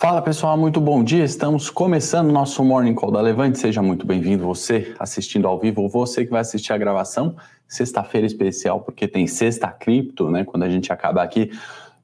Fala 0.00 0.22
pessoal, 0.22 0.56
muito 0.56 0.80
bom 0.80 1.04
dia. 1.04 1.22
Estamos 1.22 1.68
começando 1.68 2.32
nosso 2.32 2.64
Morning 2.64 2.94
Call 2.94 3.10
da 3.10 3.20
Levante. 3.20 3.58
Seja 3.58 3.82
muito 3.82 4.06
bem-vindo, 4.06 4.42
você 4.42 4.94
assistindo 4.98 5.46
ao 5.46 5.58
vivo, 5.58 5.86
você 5.90 6.24
que 6.24 6.30
vai 6.30 6.40
assistir 6.40 6.72
a 6.72 6.78
gravação. 6.78 7.36
Sexta-feira 7.68 8.26
especial, 8.26 8.80
porque 8.80 9.06
tem 9.06 9.26
sexta 9.26 9.68
cripto, 9.68 10.30
né? 10.30 10.42
Quando 10.42 10.62
a 10.62 10.70
gente 10.70 10.90
acaba 10.90 11.22
aqui, 11.22 11.50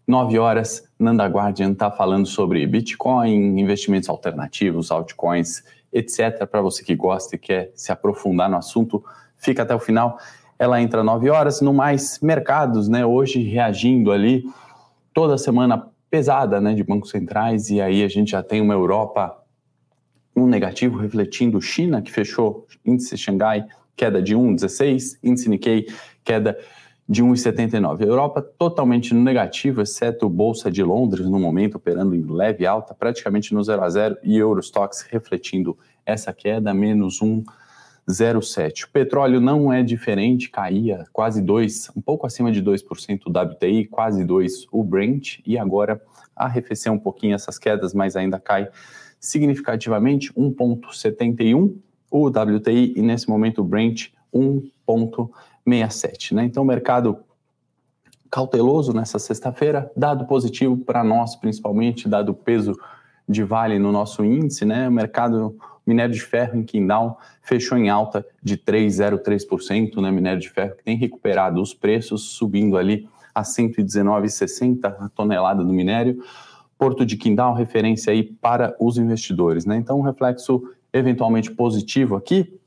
9 0.07 0.39
horas, 0.39 0.87
Nanda 0.99 1.25
Guardian 1.25 1.73
está 1.73 1.91
falando 1.91 2.27
sobre 2.27 2.67
Bitcoin, 2.67 3.59
investimentos 3.59 4.11
alternativos, 4.11 4.91
altcoins, 4.91 5.65
etc. 5.91 6.47
Para 6.47 6.61
você 6.61 6.85
que 6.85 6.95
gosta 6.95 7.37
e 7.37 7.39
quer 7.39 7.73
se 7.75 7.91
aprofundar 7.91 8.51
no 8.51 8.59
assunto, 8.59 9.03
fica 9.39 9.63
até 9.63 9.75
o 9.75 9.81
final. 9.81 10.19
Ela 10.59 10.83
entra 10.83 11.03
9 11.03 11.31
horas. 11.31 11.63
No 11.63 11.73
mais, 11.73 12.21
mercados, 12.21 12.91
né? 12.91 13.07
Hoje 13.07 13.43
reagindo 13.43 14.13
ali 14.13 14.45
toda 15.15 15.39
semana 15.39 15.89
pesada 16.11 16.61
né, 16.61 16.75
de 16.75 16.83
bancos 16.83 17.11
centrais, 17.11 17.71
e 17.71 17.81
aí 17.81 18.03
a 18.03 18.09
gente 18.09 18.33
já 18.33 18.43
tem 18.43 18.61
uma 18.61 18.75
Europa 18.75 19.43
um 20.35 20.47
negativo, 20.47 20.99
refletindo 20.99 21.61
China, 21.63 22.03
que 22.03 22.13
fechou 22.13 22.67
índice 22.85 23.17
Xangai, 23.17 23.67
queda 23.97 24.21
de 24.21 24.37
1,16, 24.37 25.19
índice 25.23 25.49
Nikkei, 25.49 25.87
queda 26.23 26.59
de 27.09 27.25
1,79. 27.25 28.03
A 28.03 28.05
Europa 28.05 28.43
totalmente 28.43 29.15
no 29.15 29.23
negativo, 29.23 29.81
exceto 29.81 30.29
Bolsa 30.29 30.71
de 30.71 30.83
Londres, 30.83 31.27
no 31.27 31.41
momento 31.41 31.77
operando 31.77 32.15
em 32.15 32.23
leve 32.23 32.67
alta, 32.67 32.93
praticamente 32.93 33.55
no 33.55 33.65
0 33.65 33.83
a 33.83 33.89
0, 33.89 34.19
e 34.23 34.37
Eurostox 34.37 35.07
refletindo 35.11 35.79
essa 36.05 36.33
queda, 36.33 36.75
menos 36.75 37.21
1,79. 37.21 37.45
0,7. 38.09 38.85
O 38.85 38.91
petróleo 38.91 39.41
não 39.41 39.73
é 39.73 39.83
diferente, 39.83 40.49
caía 40.49 41.05
quase 41.13 41.43
2, 41.43 41.91
um 41.97 42.01
pouco 42.01 42.27
acima 42.27 42.53
de 42.53 42.63
2% 42.63 43.23
o 43.27 43.31
WTI, 43.31 43.87
quase 43.87 44.25
2 44.25 44.67
o 44.71 44.85
Brent, 44.85 45.41
e 45.45 45.59
agora 45.59 46.01
arrefeceu 46.35 46.93
um 46.93 46.99
pouquinho 46.99 47.35
essas 47.35 47.59
quedas, 47.59 47.93
mas 47.93 48.15
ainda 48.15 48.39
cai 48.39 48.69
significativamente, 49.19 50.33
1,71 50.35 51.75
o 52.11 52.29
WTI, 52.29 52.95
e 52.97 53.03
nesse 53.03 53.29
momento 53.29 53.61
o 53.61 53.65
Brent 53.65 54.11
1,67. 54.33 56.33
Né? 56.33 56.45
Então 56.45 56.63
o 56.63 56.67
mercado 56.67 57.19
cauteloso 58.31 58.93
nessa 58.93 59.19
sexta-feira, 59.19 59.91
dado 59.97 60.27
positivo 60.27 60.77
para 60.77 61.03
nós, 61.03 61.35
principalmente, 61.35 62.09
dado 62.09 62.31
o 62.31 62.35
peso 62.35 62.79
de 63.29 63.43
Vale 63.43 63.79
no 63.79 63.91
nosso 63.91 64.25
índice, 64.25 64.65
né? 64.65 64.89
O 64.89 64.93
mercado 64.93 65.57
minério 65.87 66.15
de 66.15 66.21
ferro 66.21 66.57
em 66.57 66.65
Quindal 66.65 67.19
fechou 67.43 67.79
em 67.79 67.89
alta 67.89 68.27
de 68.43 68.57
3,03%, 68.57 70.01
né? 70.01 70.11
Minério 70.11 70.41
de 70.41 70.51
ferro 70.51 70.77
que 70.77 70.85
tem 70.85 70.97
recuperado 70.97 71.61
os 71.61 71.75
preços, 71.75 72.31
subindo 72.31 72.77
ali 72.77 73.09
a 73.35 73.43
119,60 73.43 74.97
a 74.99 75.09
tonelada 75.09 75.65
do 75.65 75.73
minério. 75.73 76.23
Porto 76.79 77.07
de 77.07 77.17
Quindal, 77.17 77.55
referência 77.55 78.13
aí 78.13 78.23
para 78.23 78.77
os 78.79 78.99
investidores, 78.99 79.65
né? 79.65 79.77
Então, 79.77 79.99
um 79.99 80.03
reflexo 80.03 80.63
eventualmente 80.93 81.51
positivo 81.51 82.17
aqui. 82.17 82.59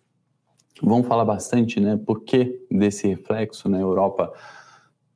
Vamos 0.82 1.08
falar 1.08 1.26
bastante, 1.26 1.80
né? 1.80 2.00
Por 2.04 2.22
que 2.22 2.66
desse 2.72 3.08
reflexo, 3.08 3.70
né? 3.70 3.82
Europa 3.82 4.32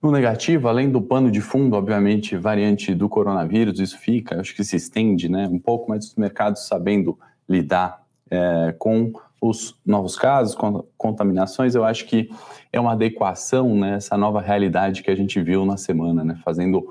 no 0.03 0.11
negativo, 0.11 0.67
além 0.67 0.91
do 0.91 1.01
pano 1.01 1.31
de 1.31 1.39
fundo, 1.39 1.77
obviamente, 1.77 2.35
variante 2.35 2.93
do 2.93 3.07
coronavírus, 3.07 3.79
isso 3.79 3.97
fica, 3.97 4.41
acho 4.41 4.53
que 4.53 4.61
se 4.61 4.75
estende 4.75 5.29
né, 5.29 5.47
um 5.47 5.57
pouco, 5.57 5.89
mas 5.89 6.07
os 6.07 6.15
mercados 6.15 6.67
sabendo 6.67 7.17
lidar 7.47 8.03
é, 8.29 8.75
com 8.77 9.13
os 9.41 9.79
novos 9.85 10.17
casos, 10.17 10.55
com 10.55 10.83
contaminações, 10.97 11.73
eu 11.73 11.85
acho 11.85 12.05
que 12.05 12.29
é 12.71 12.79
uma 12.81 12.91
adequação 12.91 13.73
né, 13.75 13.95
essa 13.95 14.17
nova 14.17 14.41
realidade 14.41 15.03
que 15.03 15.09
a 15.09 15.15
gente 15.15 15.41
viu 15.41 15.65
na 15.65 15.77
semana, 15.77 16.21
né, 16.21 16.37
fazendo 16.43 16.85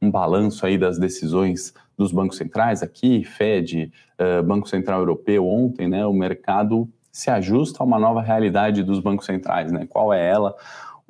um 0.00 0.08
balanço 0.08 0.64
aí 0.64 0.78
das 0.78 1.00
decisões 1.00 1.74
dos 1.98 2.12
bancos 2.12 2.36
centrais 2.36 2.80
aqui, 2.80 3.24
Fed, 3.24 3.92
uh, 4.20 4.42
Banco 4.42 4.68
Central 4.68 5.00
Europeu 5.00 5.48
ontem, 5.48 5.88
né, 5.88 6.06
o 6.06 6.12
mercado 6.12 6.88
se 7.10 7.28
ajusta 7.28 7.82
a 7.82 7.86
uma 7.86 7.98
nova 7.98 8.22
realidade 8.22 8.84
dos 8.84 9.00
bancos 9.00 9.26
centrais, 9.26 9.72
né, 9.72 9.84
qual 9.88 10.12
é 10.12 10.28
ela? 10.28 10.54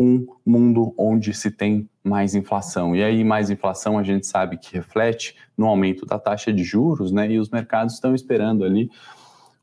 Um 0.03 0.27
mundo 0.45 0.93
onde 0.99 1.33
se 1.33 1.51
tem 1.51 1.89
mais 2.03 2.35
inflação. 2.35 2.97
E 2.97 3.03
aí, 3.03 3.23
mais 3.23 3.51
inflação 3.51 3.99
a 3.99 4.03
gente 4.03 4.27
sabe 4.27 4.57
que 4.57 4.75
reflete 4.75 5.37
no 5.57 5.67
aumento 5.67 6.05
da 6.05 6.19
taxa 6.19 6.53
de 6.53 6.65
juros, 6.65 7.13
né? 7.13 7.31
E 7.31 7.39
os 7.39 7.49
mercados 7.49 7.95
estão 7.95 8.15
esperando 8.15 8.65
ali 8.65 8.91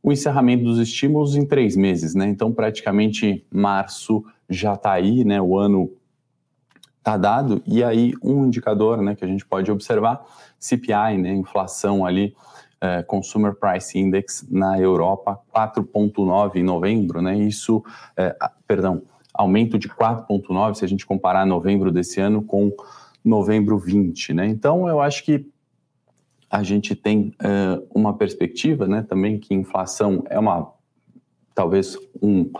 o 0.01 0.13
encerramento 0.13 0.63
dos 0.63 0.79
estímulos 0.79 1.35
em 1.35 1.45
três 1.45 1.75
meses, 1.75 2.15
né? 2.15 2.27
Então, 2.27 2.53
praticamente 2.53 3.45
março 3.51 4.23
já 4.49 4.75
está 4.75 4.93
aí, 4.93 5.25
né? 5.25 5.41
O 5.41 5.57
ano 5.57 5.91
está 6.97 7.17
dado. 7.17 7.61
E 7.67 7.83
aí, 7.83 8.13
um 8.23 8.45
indicador 8.45 9.01
né, 9.01 9.15
que 9.15 9.25
a 9.25 9.27
gente 9.27 9.45
pode 9.45 9.69
observar, 9.69 10.25
CPI, 10.57 11.17
né? 11.17 11.33
Inflação 11.33 12.05
ali. 12.05 12.33
Uh, 12.81 13.05
Consumer 13.07 13.53
Price 13.55 13.99
Index 13.99 14.47
na 14.49 14.79
Europa, 14.79 15.37
4,9 15.53 16.55
em 16.55 16.63
novembro, 16.63 17.21
né? 17.21 17.37
Isso, 17.37 17.79
uh, 17.79 18.49
perdão, 18.65 19.01
aumento 19.39 19.79
de 19.79 19.87
4,9 19.87 20.75
se 20.75 20.83
a 20.83 20.87
gente 20.87 21.05
comparar 21.05 21.45
novembro 21.45 21.91
desse 21.91 22.19
ano 22.19 22.41
com 22.41 22.73
novembro 23.23 23.77
20, 23.79 24.33
né? 24.33 24.47
Então, 24.47 24.87
eu 24.87 24.99
acho 24.99 25.23
que 25.23 25.45
a 26.49 26.61
gente 26.61 26.93
tem 26.93 27.33
uh, 27.41 27.87
uma 27.93 28.17
perspectiva, 28.17 28.85
né, 28.85 29.05
também 29.07 29.39
que 29.39 29.53
inflação 29.53 30.23
é 30.29 30.37
uma, 30.37 30.73
talvez 31.55 31.95
um, 32.21 32.51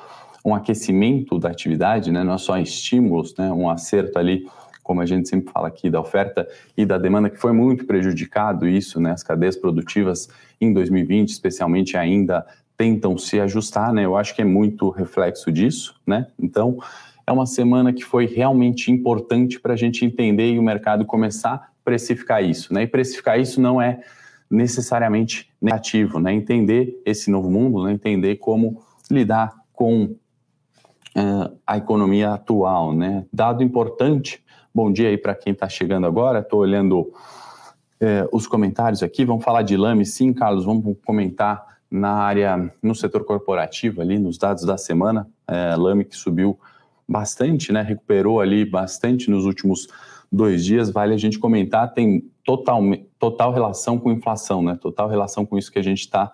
um 0.45 0.56
aquecimento 0.56 1.38
da 1.38 1.50
atividade, 1.50 2.12
né, 2.12 2.23
não 2.23 2.35
é 2.35 2.38
só 2.38 2.57
estímulos, 2.57 3.35
né, 3.35 3.51
um 3.51 3.68
acerto 3.69 4.19
ali, 4.19 4.47
como 4.84 5.01
a 5.01 5.06
gente 5.06 5.28
sempre 5.28 5.51
fala 5.51 5.68
aqui, 5.68 5.89
da 5.89 6.00
oferta 6.00 6.47
e 6.78 6.85
da 6.85 6.97
demanda, 7.00 7.29
que 7.29 7.38
foi 7.38 7.51
muito 7.51 7.85
prejudicado 7.85 8.68
isso, 8.68 9.01
né, 9.01 9.12
as 9.12 9.23
cadeias 9.23 9.57
produtivas 9.57 10.29
em 10.62 10.72
2020, 10.72 11.29
especialmente 11.29 11.97
ainda 11.97 12.45
tentam 12.79 13.17
se 13.17 13.38
ajustar, 13.41 13.91
né? 13.91 14.06
Eu 14.06 14.16
acho 14.16 14.34
que 14.34 14.41
é 14.41 14.45
muito 14.45 14.90
reflexo 14.90 15.51
disso, 15.51 16.00
né? 16.07 16.28
Então, 16.41 16.78
é 17.28 17.31
uma 17.31 17.45
semana 17.45 17.91
que 17.91 18.06
foi 18.06 18.25
realmente 18.25 18.90
importante 18.90 19.59
para 19.59 19.73
a 19.73 19.75
gente 19.75 20.06
entender 20.06 20.53
e 20.53 20.57
o 20.57 20.63
mercado 20.63 21.06
começar 21.06 21.53
a 21.56 21.68
precificar 21.84 22.41
isso, 22.41 22.73
né? 22.73 22.84
E 22.84 22.88
precificar 22.88 23.38
isso 23.38 23.59
não 23.59 23.81
é 23.81 24.00
necessariamente 24.50 25.51
negativo, 25.62 26.22
né? 26.22 26.34
Entender 26.34 26.97
esse 27.06 27.29
novo 27.29 27.51
mundo, 27.51 27.84
né? 27.84 27.91
Entender 27.91 28.38
como 28.38 28.81
lidar 29.12 29.53
com 29.73 30.03
uh, 30.06 31.59
a 31.68 31.75
economia 31.75 32.31
atual, 32.31 32.94
né? 32.94 33.25
Dado 33.31 33.62
importante, 33.62 34.41
bom 34.73 34.89
dia 34.89 35.09
aí 35.09 35.18
para 35.18 35.35
quem 35.35 35.51
está 35.51 35.68
chegando 35.68 36.07
agora, 36.07 36.39
estou 36.39 36.62
olhando 36.62 37.01
uh, 37.01 37.13
os 38.31 38.47
comentários 38.47 39.03
aqui, 39.03 39.25
vamos 39.25 39.44
falar 39.44 39.63
de 39.63 39.75
Lame, 39.75 40.06
sim, 40.06 40.31
Carlos, 40.31 40.63
vamos 40.63 40.95
comentar 41.06 41.78
na 41.89 42.11
área, 42.11 42.72
no 42.83 42.94
setor 42.94 43.25
corporativo 43.25 44.01
ali, 44.01 44.19
nos 44.19 44.38
dados 44.38 44.63
da 44.63 44.77
semana, 44.77 45.27
é, 45.47 45.75
Lame 45.75 46.05
que 46.05 46.16
subiu 46.16 46.59
bastante, 47.07 47.72
né, 47.72 47.81
recuperou 47.81 48.39
ali 48.39 48.63
bastante 48.63 49.31
nos 49.31 49.45
últimos 49.45 49.88
dois 50.31 50.63
dias, 50.63 50.91
vale 50.91 51.16
a 51.16 51.17
gente 51.17 51.39
comentar, 51.39 51.91
tem 51.91 52.29
total, 52.44 52.81
total 53.17 53.51
relação 53.51 53.97
com 53.97 54.11
inflação, 54.11 54.61
né, 54.61 54.77
total 54.79 55.09
relação 55.09 55.44
com 55.45 55.57
isso 55.57 55.72
que 55.72 55.79
a 55.79 55.83
gente 55.83 56.01
está 56.01 56.31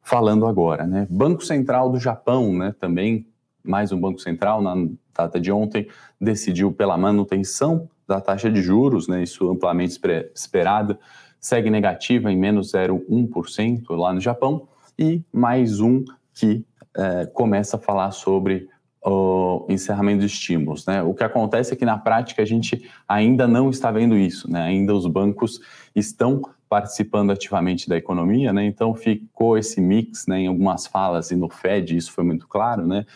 falando 0.00 0.46
agora, 0.46 0.86
né. 0.86 1.08
Banco 1.10 1.44
Central 1.44 1.90
do 1.90 1.98
Japão, 1.98 2.52
né, 2.52 2.72
também, 2.78 3.26
mais 3.64 3.90
um 3.90 4.00
Banco 4.00 4.20
Central, 4.20 4.62
na 4.62 4.76
data 5.12 5.40
de 5.40 5.50
ontem, 5.50 5.88
decidiu 6.20 6.70
pela 6.70 6.96
manutenção 6.96 7.88
da 8.06 8.20
taxa 8.20 8.48
de 8.48 8.62
juros, 8.62 9.08
né, 9.08 9.24
isso 9.24 9.50
amplamente 9.50 9.98
esperado, 10.32 10.96
segue 11.40 11.68
negativa 11.68 12.30
em 12.30 12.36
menos 12.36 12.72
0,1% 12.72 13.96
lá 13.96 14.12
no 14.12 14.20
Japão, 14.20 14.68
e 14.98 15.22
mais 15.32 15.80
um 15.80 16.04
que 16.34 16.64
é, 16.96 17.26
começa 17.26 17.76
a 17.76 17.80
falar 17.80 18.10
sobre 18.10 18.68
o 19.04 19.66
encerramento 19.68 20.20
de 20.20 20.26
estímulos. 20.26 20.84
Né? 20.86 21.02
O 21.02 21.14
que 21.14 21.22
acontece 21.22 21.72
é 21.72 21.76
que 21.76 21.84
na 21.84 21.96
prática 21.96 22.42
a 22.42 22.46
gente 22.46 22.90
ainda 23.06 23.46
não 23.46 23.70
está 23.70 23.90
vendo 23.90 24.16
isso, 24.16 24.50
né? 24.50 24.62
ainda 24.62 24.94
os 24.94 25.06
bancos 25.06 25.60
estão 25.94 26.42
participando 26.68 27.30
ativamente 27.30 27.88
da 27.88 27.96
economia, 27.96 28.52
né? 28.52 28.64
então 28.64 28.94
ficou 28.94 29.56
esse 29.56 29.80
mix 29.80 30.26
né, 30.26 30.40
em 30.40 30.46
algumas 30.48 30.86
falas, 30.86 31.30
e 31.30 31.36
no 31.36 31.48
Fed 31.48 31.96
isso 31.96 32.10
foi 32.10 32.24
muito 32.24 32.48
claro, 32.48 32.84
né? 32.86 33.06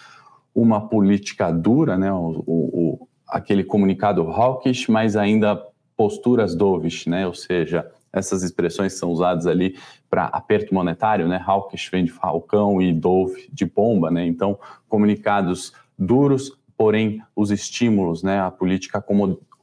uma 0.54 0.88
política 0.88 1.50
dura, 1.50 1.98
né? 1.98 2.12
o, 2.12 2.44
o, 2.46 3.08
aquele 3.26 3.64
comunicado 3.64 4.22
hawkish, 4.22 4.88
mas 4.88 5.16
ainda 5.16 5.60
posturas 5.96 6.54
dovish, 6.54 7.06
ou 7.26 7.34
seja, 7.34 7.90
essas 8.12 8.42
expressões 8.42 8.94
são 8.94 9.10
usadas 9.10 9.46
ali 9.46 9.76
para 10.08 10.26
aperto 10.26 10.74
monetário, 10.74 11.28
né? 11.28 11.42
Hawkish 11.44 11.88
vem 11.90 12.04
de 12.04 12.10
falcão 12.10 12.82
e 12.82 12.92
Dove 12.92 13.48
de 13.52 13.64
bomba, 13.64 14.10
né? 14.10 14.26
Então, 14.26 14.58
comunicados 14.88 15.72
duros, 15.98 16.58
porém 16.76 17.22
os 17.36 17.50
estímulos, 17.50 18.22
né? 18.22 18.40
A 18.40 18.50
política 18.50 19.04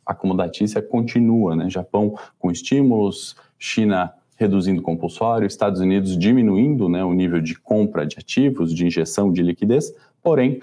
acomodatícia 0.05 0.81
continua, 0.81 1.55
né? 1.55 1.69
Japão 1.69 2.17
com 2.39 2.49
estímulos, 2.49 3.35
China 3.59 4.13
reduzindo 4.37 4.83
compulsório, 4.83 5.47
Estados 5.47 5.81
Unidos 5.81 6.17
diminuindo, 6.17 6.87
né? 6.87 7.03
O 7.03 7.13
nível 7.13 7.41
de 7.41 7.55
compra 7.55 8.05
de 8.05 8.17
ativos, 8.17 8.73
de 8.73 8.85
injeção 8.85 9.31
de 9.31 9.41
liquidez, 9.41 9.91
porém 10.21 10.61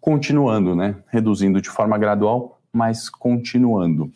continuando, 0.00 0.74
né? 0.74 0.96
Reduzindo 1.08 1.62
de 1.62 1.70
forma 1.70 1.96
gradual, 1.96 2.60
mas 2.72 3.08
continuando. 3.08 4.12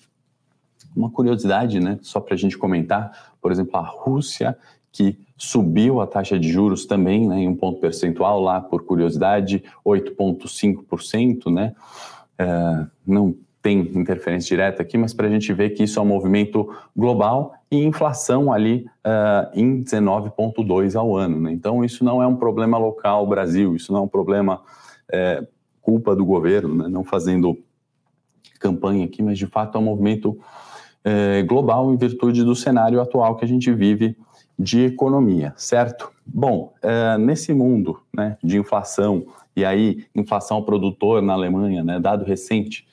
Uma 0.96 1.11
curiosidade, 1.11 1.81
né, 1.81 1.99
só 2.02 2.20
para 2.20 2.35
a 2.35 2.37
gente 2.38 2.56
comentar, 2.56 3.35
por 3.40 3.52
exemplo, 3.52 3.76
a 3.76 3.82
Rússia, 3.82 4.56
que 4.90 5.19
subiu 5.37 6.00
a 6.00 6.06
taxa 6.06 6.38
de 6.38 6.50
juros 6.50 6.87
também, 6.87 7.29
né, 7.29 7.40
em 7.40 7.49
um 7.49 7.55
ponto 7.55 7.81
percentual 7.81 8.40
lá, 8.40 8.61
por 8.61 8.85
curiosidade, 8.85 9.62
8,5%, 9.85 11.52
né, 11.52 11.75
é, 12.38 12.87
não 13.06 13.35
tem 13.61 13.81
interferência 13.81 14.49
direta 14.56 14.82
aqui, 14.82 14.96
mas 14.96 15.12
para 15.12 15.26
a 15.26 15.31
gente 15.31 15.52
ver 15.52 15.70
que 15.70 15.82
isso 15.82 15.99
é 15.99 16.02
um 16.02 16.06
movimento 16.06 16.75
global 16.96 17.55
e 17.70 17.85
inflação 17.85 18.52
ali 18.52 18.87
uh, 19.05 19.50
em 19.52 19.82
19,2 19.82 20.99
ao 20.99 21.17
ano. 21.17 21.40
Né? 21.40 21.52
Então, 21.52 21.85
isso 21.85 22.05
não 22.05 22.23
é 22.23 22.26
um 22.26 22.37
problema 22.37 22.79
local 22.79 23.26
Brasil, 23.26 23.75
isso 23.75 23.93
não 23.93 24.00
é 24.00 24.02
um 24.02 24.08
problema 24.08 24.62
é, 25.12 25.46
culpa 25.82 26.14
do 26.14 26.25
governo, 26.25 26.75
né? 26.75 26.88
não 26.88 27.05
fazendo 27.05 27.58
campanha 28.61 29.05
aqui, 29.05 29.23
mas 29.23 29.38
de 29.38 29.46
fato 29.46 29.76
é 29.76 29.81
um 29.81 29.85
movimento 29.85 30.38
é, 31.09 31.43
global 31.43 31.91
em 31.91 31.97
virtude 31.97 32.45
do 32.45 32.55
cenário 32.55 33.01
atual 33.01 33.35
que 33.37 33.45
a 33.45 33.49
gente 33.49 33.73
vive 33.73 34.15
de 34.59 34.85
economia, 34.85 35.55
certo? 35.57 36.11
Bom, 36.27 36.75
é, 36.83 37.17
nesse 37.17 37.55
mundo 37.55 38.01
né, 38.15 38.37
de 38.45 38.59
inflação, 38.59 39.25
e 39.57 39.65
aí 39.65 40.05
inflação 40.15 40.59
ao 40.59 40.65
produtor 40.65 41.23
na 41.23 41.33
Alemanha, 41.33 41.83
né, 41.83 41.99
dado 41.99 42.25
recente, 42.27 42.87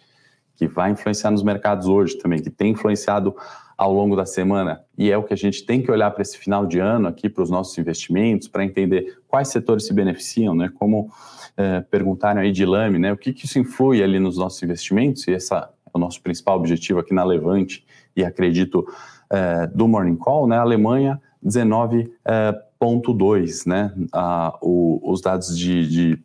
que 0.55 0.65
vai 0.65 0.91
influenciar 0.91 1.31
nos 1.31 1.43
mercados 1.43 1.87
hoje 1.87 2.17
também, 2.17 2.41
que 2.41 2.49
tem 2.49 2.71
influenciado 2.71 3.35
ao 3.77 3.91
longo 3.91 4.15
da 4.15 4.25
semana, 4.25 4.81
e 4.97 5.11
é 5.11 5.17
o 5.17 5.23
que 5.23 5.33
a 5.33 5.37
gente 5.37 5.65
tem 5.65 5.81
que 5.81 5.91
olhar 5.91 6.09
para 6.11 6.21
esse 6.21 6.37
final 6.37 6.65
de 6.65 6.79
ano 6.79 7.09
aqui, 7.09 7.27
para 7.27 7.43
os 7.43 7.49
nossos 7.49 7.77
investimentos, 7.77 8.47
para 8.47 8.63
entender 8.63 9.17
quais 9.27 9.49
setores 9.49 9.85
se 9.85 9.93
beneficiam, 9.93 10.55
né? 10.55 10.71
Como 10.75 11.11
é, 11.57 11.81
perguntaram 11.81 12.39
aí 12.39 12.53
de 12.53 12.65
Lame, 12.65 12.97
né? 12.97 13.11
O 13.11 13.17
que, 13.17 13.33
que 13.33 13.45
isso 13.45 13.59
influi 13.59 14.01
ali 14.01 14.17
nos 14.17 14.37
nossos 14.37 14.63
investimentos, 14.63 15.27
e 15.27 15.31
esse 15.31 15.53
é 15.53 15.67
o 15.93 15.99
nosso 15.99 16.21
principal 16.21 16.57
objetivo 16.57 16.99
aqui 16.99 17.13
na 17.13 17.25
Levante, 17.25 17.85
e 18.15 18.23
acredito 18.23 18.85
é, 19.29 19.67
do 19.67 19.87
Morning 19.87 20.15
Call, 20.15 20.47
né? 20.47 20.57
Alemanha 20.57 21.21
19,2, 21.43 23.65
é, 23.65 23.69
né? 23.69 23.93
Ah, 24.13 24.57
o, 24.61 25.01
os 25.03 25.21
dados 25.21 25.57
de, 25.57 25.87
de 25.87 26.19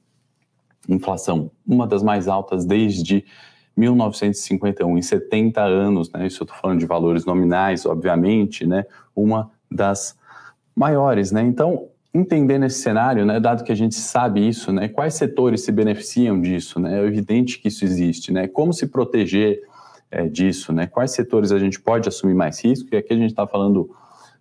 inflação, 0.88 1.50
uma 1.66 1.86
das 1.86 2.02
mais 2.02 2.28
altas 2.28 2.64
desde 2.64 3.24
1951, 3.76 4.98
em 4.98 5.02
70 5.02 5.62
anos, 5.62 6.10
né? 6.12 6.26
Isso 6.26 6.42
eu 6.42 6.44
estou 6.44 6.58
falando 6.58 6.78
de 6.78 6.86
valores 6.86 7.24
nominais, 7.24 7.86
obviamente, 7.86 8.66
né? 8.66 8.84
Uma 9.14 9.50
das 9.70 10.18
maiores, 10.74 11.32
né? 11.32 11.42
Então, 11.42 11.88
entender 12.12 12.58
nesse 12.58 12.80
cenário, 12.80 13.24
né, 13.24 13.38
dado 13.38 13.62
que 13.62 13.70
a 13.70 13.74
gente 13.74 13.94
sabe 13.94 14.46
isso, 14.46 14.72
né, 14.72 14.88
quais 14.88 15.14
setores 15.14 15.62
se 15.62 15.70
beneficiam 15.70 16.40
disso, 16.40 16.80
né, 16.80 17.00
é 17.00 17.06
evidente 17.06 17.60
que 17.60 17.68
isso 17.68 17.84
existe, 17.84 18.32
né, 18.32 18.48
como 18.48 18.72
se 18.72 18.88
proteger 18.88 19.62
é, 20.10 20.28
disso, 20.28 20.72
né, 20.72 20.86
quais 20.86 21.12
setores 21.12 21.52
a 21.52 21.58
gente 21.58 21.80
pode 21.80 22.08
assumir 22.08 22.34
mais 22.34 22.62
risco, 22.64 22.88
e 22.92 22.96
aqui 22.96 23.12
a 23.12 23.16
gente 23.16 23.30
está 23.30 23.46
falando 23.46 23.90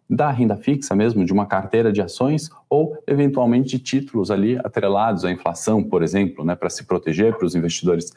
da 0.09 0.31
renda 0.31 0.57
fixa 0.57 0.95
mesmo, 0.95 1.23
de 1.23 1.31
uma 1.31 1.45
carteira 1.45 1.91
de 1.91 2.01
ações, 2.01 2.49
ou 2.67 2.97
eventualmente 3.05 3.69
de 3.69 3.79
títulos 3.79 4.31
ali 4.31 4.57
atrelados 4.57 5.23
à 5.23 5.31
inflação, 5.31 5.83
por 5.83 6.01
exemplo, 6.01 6.43
né, 6.43 6.55
para 6.55 6.69
se 6.69 6.83
proteger 6.85 7.35
para 7.37 7.45
os 7.45 7.53
investidores 7.53 8.11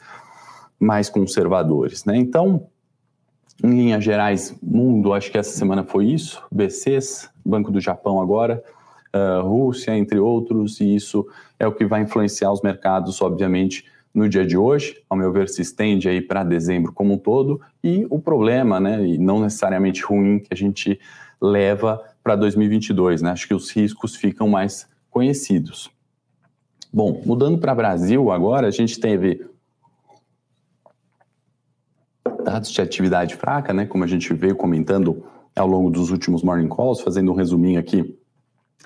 mais 0.79 1.07
conservadores. 1.07 2.03
Né? 2.03 2.17
Então, 2.17 2.67
em 3.63 3.69
linhas 3.69 4.03
gerais, 4.03 4.57
mundo, 4.61 5.13
acho 5.13 5.31
que 5.31 5.37
essa 5.37 5.55
semana 5.55 5.83
foi 5.83 6.07
isso, 6.07 6.41
BCs, 6.51 7.29
Banco 7.45 7.71
do 7.71 7.79
Japão 7.79 8.19
agora, 8.19 8.63
uh, 9.13 9.47
Rússia, 9.47 9.95
entre 9.95 10.17
outros, 10.17 10.81
e 10.81 10.95
isso 10.95 11.27
é 11.59 11.67
o 11.67 11.71
que 11.71 11.85
vai 11.85 12.01
influenciar 12.01 12.51
os 12.51 12.61
mercados, 12.61 13.21
obviamente, 13.21 13.85
no 14.13 14.29
dia 14.29 14.45
de 14.45 14.55
hoje, 14.55 15.01
ao 15.09 15.17
meu 15.17 15.31
ver, 15.31 15.49
se 15.49 15.61
estende 15.61 16.07
aí 16.07 16.21
para 16.21 16.43
dezembro 16.43 16.93
como 16.93 17.13
um 17.13 17.17
todo, 17.17 17.59
e 17.83 18.05
o 18.09 18.19
problema, 18.19 18.79
né, 18.79 19.05
e 19.05 19.17
não 19.17 19.41
necessariamente 19.41 20.03
ruim, 20.03 20.39
que 20.39 20.53
a 20.53 20.55
gente 20.55 20.99
leva 21.41 22.01
para 22.23 22.35
2022, 22.35 23.21
né, 23.21 23.31
acho 23.31 23.47
que 23.47 23.53
os 23.53 23.71
riscos 23.71 24.15
ficam 24.15 24.47
mais 24.47 24.87
conhecidos. 25.09 25.89
Bom, 26.91 27.23
mudando 27.25 27.57
para 27.57 27.73
Brasil 27.73 28.31
agora, 28.31 28.67
a 28.67 28.71
gente 28.71 28.99
teve 28.99 29.45
dados 32.43 32.69
de 32.69 32.81
atividade 32.81 33.35
fraca, 33.35 33.73
né, 33.73 33.85
como 33.85 34.03
a 34.03 34.07
gente 34.07 34.31
veio 34.33 34.55
comentando 34.55 35.25
ao 35.55 35.67
longo 35.67 35.89
dos 35.89 36.11
últimos 36.11 36.43
morning 36.43 36.69
calls, 36.69 37.01
fazendo 37.01 37.31
um 37.31 37.35
resuminho 37.35 37.79
aqui 37.79 38.17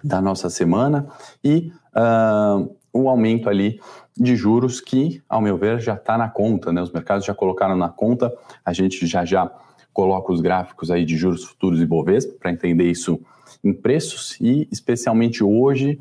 da 0.03 0.21
nossa 0.21 0.49
semana, 0.49 1.07
e 1.43 1.71
uh, 1.95 2.75
o 3.03 3.09
aumento 3.09 3.49
ali 3.49 3.79
de 4.15 4.35
juros 4.35 4.81
que, 4.81 5.21
ao 5.29 5.41
meu 5.41 5.57
ver, 5.57 5.79
já 5.79 5.93
está 5.93 6.17
na 6.17 6.29
conta, 6.29 6.71
né, 6.71 6.81
os 6.81 6.91
mercados 6.91 7.25
já 7.25 7.33
colocaram 7.33 7.75
na 7.75 7.89
conta, 7.89 8.33
a 8.65 8.73
gente 8.73 9.05
já 9.05 9.23
já 9.23 9.51
coloca 9.93 10.31
os 10.31 10.41
gráficos 10.41 10.91
aí 10.91 11.05
de 11.05 11.15
juros 11.15 11.43
futuros 11.43 11.81
e 11.81 11.85
Bovespa 11.85 12.33
para 12.39 12.51
entender 12.51 12.89
isso 12.89 13.19
em 13.63 13.73
preços 13.73 14.37
e 14.39 14.67
especialmente 14.71 15.43
hoje 15.43 15.99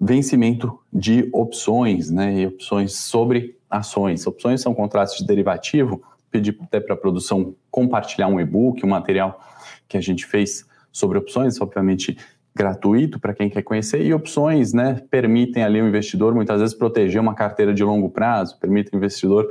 vencimento 0.00 0.78
de 0.92 1.28
opções, 1.32 2.10
né, 2.10 2.40
e 2.40 2.46
opções 2.46 2.94
sobre 2.94 3.58
ações. 3.68 4.26
Opções 4.26 4.60
são 4.60 4.72
contratos 4.72 5.16
de 5.18 5.26
derivativo 5.26 6.02
pedir 6.30 6.56
até 6.62 6.78
para 6.78 6.94
a 6.94 6.96
produção 6.96 7.54
compartilhar 7.70 8.28
um 8.28 8.40
e-book, 8.40 8.84
um 8.84 8.88
material 8.88 9.40
que 9.88 9.96
a 9.96 10.00
gente 10.00 10.26
fez 10.26 10.66
sobre 10.92 11.18
opções, 11.18 11.60
obviamente 11.60 12.16
gratuito 12.58 13.20
para 13.20 13.32
quem 13.32 13.48
quer 13.48 13.62
conhecer, 13.62 14.02
e 14.04 14.12
opções 14.12 14.72
né, 14.72 15.00
permitem 15.08 15.62
ali 15.62 15.80
o 15.80 15.86
investidor 15.86 16.34
muitas 16.34 16.60
vezes 16.60 16.74
proteger 16.74 17.20
uma 17.20 17.32
carteira 17.32 17.72
de 17.72 17.84
longo 17.84 18.10
prazo, 18.10 18.58
permitem 18.58 18.90
o 18.94 18.96
investidor 18.96 19.48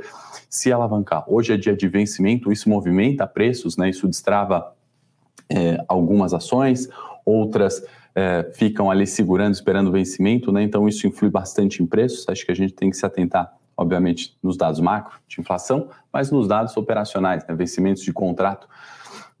se 0.50 0.70
alavancar. 0.70 1.24
Hoje 1.26 1.54
é 1.54 1.56
dia 1.56 1.74
de 1.74 1.88
vencimento, 1.88 2.52
isso 2.52 2.68
movimenta 2.68 3.26
preços, 3.26 3.78
né, 3.78 3.88
isso 3.88 4.06
destrava 4.06 4.74
é, 5.48 5.82
algumas 5.88 6.34
ações, 6.34 6.86
outras 7.24 7.82
é, 8.14 8.50
ficam 8.52 8.90
ali 8.90 9.06
segurando, 9.06 9.54
esperando 9.54 9.88
o 9.88 9.92
vencimento, 9.92 10.52
né, 10.52 10.62
então 10.62 10.86
isso 10.86 11.06
influi 11.06 11.30
bastante 11.30 11.82
em 11.82 11.86
preços, 11.86 12.28
acho 12.28 12.44
que 12.44 12.52
a 12.52 12.54
gente 12.54 12.74
tem 12.74 12.90
que 12.90 12.96
se 12.96 13.06
atentar 13.06 13.56
obviamente, 13.74 14.36
nos 14.42 14.56
dados 14.56 14.80
macro 14.80 15.20
de 15.28 15.40
inflação, 15.40 15.88
mas 16.12 16.32
nos 16.32 16.48
dados 16.48 16.76
operacionais, 16.76 17.46
né, 17.46 17.54
vencimentos 17.54 18.02
de 18.02 18.12
contrato 18.12 18.68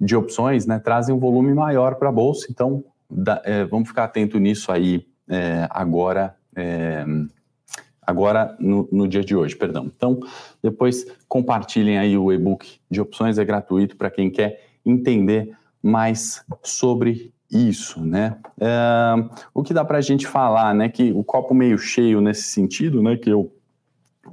de 0.00 0.14
opções, 0.14 0.64
né, 0.64 0.78
trazem 0.78 1.12
um 1.12 1.18
volume 1.18 1.52
maior 1.52 1.96
para 1.96 2.08
a 2.08 2.12
bolsa. 2.12 2.46
Então, 2.48 2.84
da, 3.10 3.40
é, 3.44 3.64
vamos 3.64 3.88
ficar 3.88 4.04
atento 4.04 4.38
nisso 4.38 4.70
aí 4.70 5.06
é, 5.28 5.66
agora. 5.70 6.36
É, 6.54 7.04
agora 8.02 8.56
no, 8.58 8.88
no, 8.90 9.06
dia 9.06 9.22
de 9.22 9.36
hoje, 9.36 9.54
perdão. 9.54 9.90
Então, 9.94 10.18
depois 10.62 11.06
compartilhem 11.28 11.98
aí 11.98 12.16
o 12.16 12.32
e-book 12.32 12.80
de 12.90 13.00
opções, 13.00 13.38
é 13.38 13.44
gratuito 13.44 13.96
para 13.96 14.10
quem 14.10 14.30
quer 14.30 14.66
entender 14.84 15.54
mais 15.82 16.42
sobre 16.62 17.32
isso, 17.50 18.04
né? 18.04 18.38
É, 18.60 18.68
o 19.54 19.62
que 19.62 19.74
dá 19.74 19.84
para 19.84 19.98
a 19.98 20.02
gente 20.02 20.26
falar, 20.26 20.74
né? 20.74 20.88
Que 20.88 21.12
o 21.12 21.22
copo 21.22 21.54
meio 21.54 21.78
cheio 21.78 22.20
nesse 22.20 22.44
sentido, 22.44 23.02
né? 23.02 23.16
Que 23.16 23.30
eu 23.30 23.52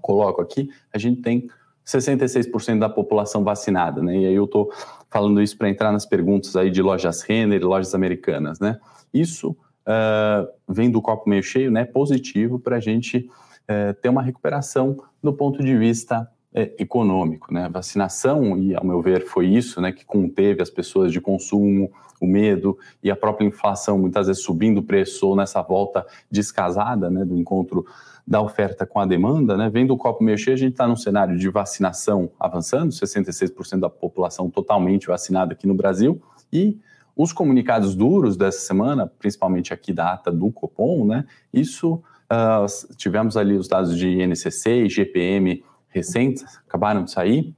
coloco 0.01 0.41
aqui, 0.41 0.69
a 0.93 0.97
gente 0.97 1.21
tem 1.21 1.49
66% 1.85 2.79
da 2.79 2.89
população 2.89 3.43
vacinada, 3.43 4.01
né? 4.01 4.17
E 4.17 4.25
aí 4.25 4.33
eu 4.33 4.45
estou 4.45 4.71
falando 5.09 5.41
isso 5.41 5.57
para 5.57 5.69
entrar 5.69 5.91
nas 5.91 6.05
perguntas 6.05 6.55
aí 6.55 6.71
de 6.71 6.81
lojas 6.81 7.21
Renner 7.21 7.61
e 7.61 7.63
lojas 7.63 7.93
americanas, 7.93 8.59
né? 8.59 8.79
Isso 9.13 9.51
uh, 9.51 10.47
vem 10.67 10.89
do 10.89 11.01
copo 11.01 11.29
meio 11.29 11.43
cheio, 11.43 11.69
né? 11.71 11.85
Positivo 11.85 12.59
para 12.59 12.77
a 12.77 12.79
gente 12.79 13.29
uh, 13.69 13.93
ter 14.01 14.09
uma 14.09 14.21
recuperação 14.21 14.97
do 15.23 15.31
ponto 15.31 15.63
de 15.63 15.77
vista 15.77 16.29
uh, 16.55 16.75
econômico, 16.79 17.53
né? 17.53 17.69
Vacinação, 17.69 18.57
e 18.57 18.73
ao 18.73 18.85
meu 18.85 19.01
ver 19.01 19.25
foi 19.25 19.47
isso, 19.47 19.81
né? 19.81 19.91
Que 19.91 20.05
conteve 20.05 20.61
as 20.61 20.69
pessoas 20.69 21.11
de 21.11 21.19
consumo, 21.19 21.91
o 22.19 22.25
medo 22.25 22.77
e 23.03 23.11
a 23.11 23.15
própria 23.15 23.45
inflação, 23.45 23.99
muitas 23.99 24.27
vezes 24.27 24.41
subindo 24.41 24.77
o 24.77 24.83
preço 24.83 25.27
ou 25.27 25.35
nessa 25.35 25.61
volta 25.61 26.05
descasada, 26.31 27.09
né? 27.09 27.25
Do 27.25 27.37
encontro 27.37 27.85
da 28.25 28.41
oferta 28.41 28.85
com 28.85 28.99
a 28.99 29.05
demanda, 29.05 29.55
né? 29.55 29.69
Vendo 29.69 29.93
o 29.93 29.97
copo 29.97 30.23
meio 30.23 30.37
cheio, 30.37 30.55
a 30.55 30.59
gente 30.59 30.71
está 30.71 30.87
num 30.87 30.95
cenário 30.95 31.37
de 31.37 31.49
vacinação 31.49 32.31
avançando, 32.39 32.91
66% 32.91 33.79
da 33.79 33.89
população 33.89 34.49
totalmente 34.49 35.07
vacinada 35.07 35.53
aqui 35.53 35.67
no 35.67 35.75
Brasil, 35.75 36.21
e 36.51 36.79
os 37.15 37.31
comunicados 37.31 37.95
duros 37.95 38.35
dessa 38.35 38.59
semana, 38.59 39.07
principalmente 39.19 39.73
aqui 39.73 39.93
da 39.93 40.13
ata 40.13 40.31
do 40.31 40.51
Copom, 40.51 41.05
né? 41.05 41.25
Isso 41.53 42.01
uh, 42.31 42.95
tivemos 42.97 43.37
ali 43.37 43.55
os 43.55 43.67
dados 43.67 43.97
de 43.97 44.09
INCC 44.21 44.85
e 44.85 44.89
GPM 44.89 45.63
recentes, 45.95 46.43
acabaram 46.67 47.03
de 47.05 47.11
sair, 47.11 47.55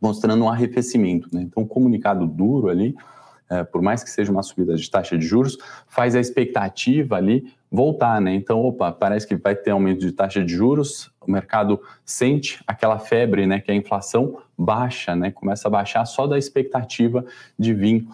mostrando 0.00 0.44
um 0.44 0.48
arrefecimento, 0.48 1.28
né? 1.32 1.42
Então, 1.42 1.66
comunicado 1.66 2.26
duro 2.26 2.68
ali, 2.68 2.94
uh, 3.50 3.64
por 3.72 3.80
mais 3.80 4.04
que 4.04 4.10
seja 4.10 4.30
uma 4.30 4.42
subida 4.42 4.76
de 4.76 4.90
taxa 4.90 5.16
de 5.16 5.26
juros, 5.26 5.56
faz 5.88 6.14
a 6.14 6.20
expectativa 6.20 7.16
ali 7.16 7.50
voltar, 7.72 8.20
né? 8.20 8.34
Então, 8.34 8.60
opa, 8.60 8.92
parece 8.92 9.26
que 9.26 9.34
vai 9.34 9.56
ter 9.56 9.70
aumento 9.70 10.00
de 10.00 10.12
taxa 10.12 10.44
de 10.44 10.52
juros, 10.52 11.10
o 11.20 11.30
mercado 11.30 11.80
sente 12.04 12.62
aquela 12.66 12.98
febre, 12.98 13.46
né? 13.46 13.58
Que 13.58 13.72
a 13.72 13.74
inflação 13.74 14.38
baixa, 14.56 15.16
né? 15.16 15.30
Começa 15.30 15.66
a 15.66 15.70
baixar 15.70 16.04
só 16.04 16.26
da 16.26 16.38
expectativa 16.38 17.24
de 17.58 17.72
vir 17.72 18.06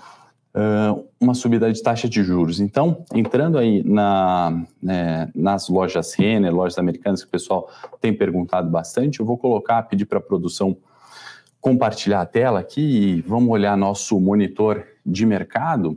uh, 0.55 1.07
uma 1.21 1.35
subida 1.35 1.73
de 1.73 1.83
taxa 1.83 2.09
de 2.09 2.23
juros. 2.23 2.61
Então, 2.61 3.05
entrando 3.15 3.59
aí 3.59 3.83
na, 3.83 4.65
né, 4.83 5.31
nas 5.35 5.69
lojas 5.69 6.15
Renner, 6.15 6.55
lojas 6.55 6.79
americanas, 6.79 7.23
que 7.23 7.29
o 7.29 7.31
pessoal 7.31 7.69
tem 8.01 8.13
perguntado 8.15 8.69
bastante, 8.71 9.21
eu 9.21 9.27
vou 9.27 9.39
colocar, 9.39 9.83
pedir 9.85 10.07
para 10.07 10.19
a 10.19 10.23
produção 10.23 10.77
compartilhar 11.61 12.21
a 12.21 12.27
tela 12.27 12.59
aqui 12.59 12.81
e 12.81 13.21
vamos 13.23 13.49
olhar 13.51 13.77
nosso 13.77 14.19
monitor 14.19 14.85
de 15.07 15.25
mercado. 15.25 15.97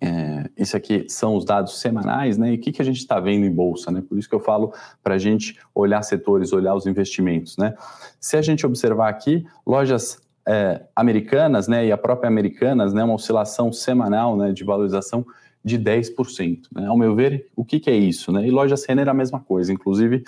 É, 0.00 0.48
isso 0.56 0.76
aqui 0.76 1.06
são 1.08 1.34
os 1.34 1.44
dados 1.44 1.80
semanais, 1.80 2.36
né? 2.38 2.52
E 2.52 2.56
o 2.56 2.60
que, 2.60 2.70
que 2.70 2.82
a 2.82 2.84
gente 2.84 2.98
está 2.98 3.18
vendo 3.18 3.46
em 3.46 3.50
bolsa, 3.50 3.90
né? 3.90 4.02
Por 4.06 4.16
isso 4.18 4.28
que 4.28 4.34
eu 4.34 4.40
falo 4.40 4.72
para 5.02 5.14
a 5.14 5.18
gente 5.18 5.58
olhar 5.74 6.02
setores, 6.02 6.52
olhar 6.52 6.74
os 6.74 6.86
investimentos, 6.86 7.56
né? 7.56 7.74
Se 8.20 8.36
a 8.36 8.42
gente 8.42 8.64
observar 8.64 9.08
aqui, 9.08 9.44
lojas 9.66 10.20
é, 10.48 10.80
americanas, 10.96 11.68
né? 11.68 11.86
E 11.86 11.92
a 11.92 11.98
própria 11.98 12.26
Americanas, 12.26 12.94
né? 12.94 13.04
Uma 13.04 13.14
oscilação 13.14 13.70
semanal, 13.70 14.34
né? 14.34 14.50
De 14.50 14.64
valorização 14.64 15.26
de 15.62 15.78
10%. 15.78 16.62
Né? 16.72 16.86
Ao 16.86 16.96
meu 16.96 17.14
ver, 17.14 17.50
o 17.54 17.64
que, 17.64 17.78
que 17.78 17.90
é 17.90 17.94
isso, 17.94 18.32
né? 18.32 18.46
E 18.46 18.50
lojas 18.50 18.84
Renner 18.86 19.08
a 19.08 19.14
mesma 19.14 19.40
coisa, 19.40 19.72
inclusive 19.72 20.24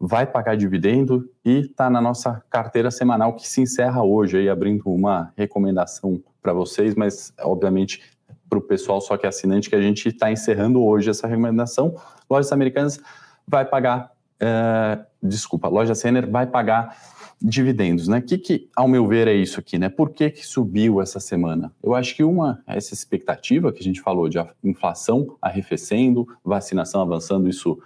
vai 0.00 0.26
pagar 0.26 0.56
dividendo 0.56 1.30
e 1.44 1.60
está 1.60 1.88
na 1.88 2.00
nossa 2.00 2.42
carteira 2.50 2.90
semanal 2.90 3.36
que 3.36 3.48
se 3.48 3.60
encerra 3.60 4.02
hoje, 4.02 4.36
aí 4.36 4.48
abrindo 4.48 4.82
uma 4.86 5.32
recomendação 5.36 6.20
para 6.42 6.52
vocês, 6.52 6.96
mas 6.96 7.32
obviamente 7.38 8.02
para 8.50 8.58
o 8.58 8.62
pessoal 8.62 9.00
só 9.00 9.16
que 9.16 9.26
é 9.26 9.28
assinante, 9.28 9.70
que 9.70 9.76
a 9.76 9.80
gente 9.80 10.08
está 10.08 10.32
encerrando 10.32 10.82
hoje 10.82 11.08
essa 11.08 11.28
recomendação. 11.28 11.94
Lojas 12.28 12.50
Americanas 12.50 12.98
vai 13.46 13.64
pagar, 13.64 14.10
é, 14.40 14.98
desculpa, 15.22 15.68
Loja 15.68 15.94
Senner 15.94 16.28
vai 16.28 16.48
pagar 16.48 16.96
dividendos, 17.42 18.08
né? 18.08 18.18
O 18.18 18.22
que, 18.22 18.38
que, 18.38 18.68
ao 18.74 18.86
meu 18.86 19.06
ver, 19.06 19.26
é 19.26 19.34
isso 19.34 19.58
aqui, 19.58 19.78
né? 19.78 19.88
Por 19.88 20.10
que, 20.10 20.30
que 20.30 20.46
subiu 20.46 21.00
essa 21.00 21.18
semana? 21.18 21.72
Eu 21.82 21.94
acho 21.94 22.14
que 22.14 22.22
uma, 22.22 22.62
essa 22.66 22.94
expectativa 22.94 23.72
que 23.72 23.80
a 23.80 23.82
gente 23.82 24.00
falou 24.00 24.28
de 24.28 24.38
inflação 24.62 25.36
arrefecendo, 25.40 26.26
vacinação 26.44 27.00
avançando, 27.02 27.48
isso 27.48 27.78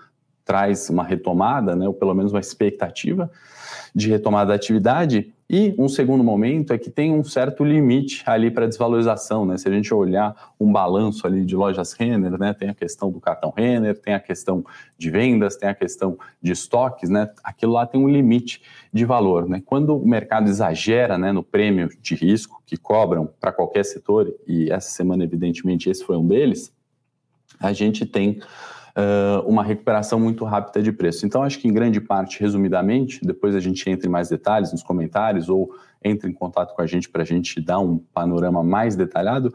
traz 0.44 0.90
uma 0.90 1.02
retomada, 1.02 1.74
né? 1.74 1.88
Ou 1.88 1.94
pelo 1.94 2.14
menos 2.14 2.32
uma 2.32 2.40
expectativa 2.40 3.30
de 3.94 4.08
retomada 4.08 4.48
da 4.48 4.54
atividade. 4.54 5.32
E 5.48 5.76
um 5.78 5.88
segundo 5.88 6.24
momento 6.24 6.72
é 6.72 6.78
que 6.78 6.90
tem 6.90 7.12
um 7.12 7.22
certo 7.22 7.62
limite 7.62 8.24
ali 8.26 8.50
para 8.50 8.66
desvalorização, 8.66 9.46
né? 9.46 9.56
Se 9.56 9.68
a 9.68 9.72
gente 9.72 9.94
olhar 9.94 10.34
um 10.58 10.72
balanço 10.72 11.24
ali 11.24 11.44
de 11.44 11.54
lojas 11.54 11.92
Renner, 11.92 12.36
né? 12.36 12.52
Tem 12.52 12.68
a 12.68 12.74
questão 12.74 13.12
do 13.12 13.20
cartão 13.20 13.52
Renner, 13.56 13.96
tem 13.96 14.12
a 14.12 14.18
questão 14.18 14.64
de 14.98 15.08
vendas, 15.08 15.54
tem 15.56 15.68
a 15.68 15.74
questão 15.74 16.18
de 16.42 16.50
estoques, 16.50 17.08
né? 17.08 17.30
Aquilo 17.44 17.72
lá 17.72 17.86
tem 17.86 18.00
um 18.00 18.08
limite 18.08 18.60
de 18.92 19.04
valor, 19.04 19.48
né? 19.48 19.62
Quando 19.64 19.96
o 19.96 20.08
mercado 20.08 20.48
exagera, 20.48 21.16
né, 21.16 21.30
no 21.30 21.44
prêmio 21.44 21.90
de 22.00 22.16
risco 22.16 22.60
que 22.66 22.76
cobram 22.76 23.30
para 23.40 23.52
qualquer 23.52 23.84
setor, 23.84 24.34
e 24.48 24.72
essa 24.72 24.90
semana 24.90 25.22
evidentemente 25.22 25.88
esse 25.88 26.04
foi 26.04 26.16
um 26.16 26.26
deles, 26.26 26.72
a 27.60 27.72
gente 27.72 28.04
tem 28.04 28.40
uh, 28.96 29.46
uma 29.46 29.62
recuperação 29.62 30.18
muito 30.18 30.44
rápida 30.44 30.82
de 30.82 30.90
preço. 30.90 31.26
Então, 31.26 31.42
acho 31.42 31.58
que 31.58 31.68
em 31.68 31.72
grande 31.72 32.00
parte, 32.00 32.40
resumidamente, 32.40 33.20
depois 33.22 33.54
a 33.54 33.60
gente 33.60 33.88
entra 33.88 34.08
em 34.08 34.10
mais 34.10 34.28
detalhes 34.28 34.72
nos 34.72 34.82
comentários 34.82 35.48
ou 35.48 35.70
entre 36.02 36.30
em 36.30 36.32
contato 36.32 36.74
com 36.74 36.82
a 36.82 36.86
gente 36.86 37.08
para 37.08 37.22
a 37.22 37.26
gente 37.26 37.60
dar 37.60 37.78
um 37.78 37.98
panorama 37.98 38.62
mais 38.62 38.96
detalhado. 38.96 39.52